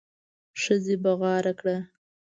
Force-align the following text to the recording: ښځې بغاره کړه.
ښځې 0.61 0.95
بغاره 1.03 1.53
کړه. 1.59 1.77